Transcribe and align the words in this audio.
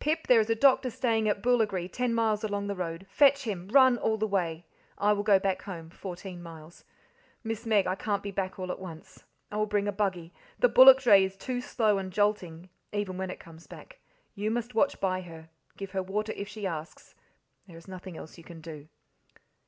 "Pip, 0.00 0.26
there 0.26 0.40
is 0.40 0.50
a 0.50 0.56
doctor 0.56 0.90
staying 0.90 1.28
at 1.28 1.40
Boolagri 1.40 1.86
ten 1.88 2.12
miles 2.12 2.42
along 2.42 2.66
the 2.66 2.74
road. 2.74 3.06
Fetch 3.08 3.44
him 3.44 3.68
run 3.68 3.96
all 3.96 4.16
the 4.16 4.26
way. 4.26 4.66
I 4.98 5.12
will 5.12 5.22
go 5.22 5.38
back 5.38 5.62
home 5.62 5.88
fourteen 5.88 6.42
miles. 6.42 6.84
Miss 7.44 7.64
Meg, 7.64 7.86
I 7.86 7.94
can't 7.94 8.24
be 8.24 8.32
back 8.32 8.58
all 8.58 8.72
at 8.72 8.80
once. 8.80 9.22
I 9.52 9.56
will 9.56 9.66
bring 9.66 9.86
a 9.86 9.92
buggy; 9.92 10.34
the 10.58 10.68
bullock 10.68 11.00
dray 11.00 11.22
is 11.22 11.36
too 11.36 11.60
slow 11.60 11.96
and 11.96 12.12
jolting, 12.12 12.70
even 12.92 13.18
when 13.18 13.30
it 13.30 13.38
comes 13.38 13.68
back. 13.68 14.00
You 14.34 14.50
must 14.50 14.74
watch 14.74 14.98
by 14.98 15.20
her, 15.20 15.48
give 15.76 15.92
her 15.92 16.02
water 16.02 16.32
if 16.34 16.48
she 16.48 16.66
asks 16.66 17.14
there 17.68 17.76
is 17.78 17.86
nothing 17.86 18.16
else 18.16 18.36
you 18.36 18.42
can 18.42 18.60
do." 18.60 18.88